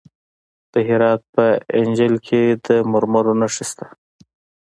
د 0.71 0.73
هرات 0.89 1.21
په 1.35 1.45
انجیل 1.79 2.15
کې 2.27 2.41
د 2.65 2.67
مرمرو 2.91 3.33
نښې 3.39 3.65
شته. 3.69 3.85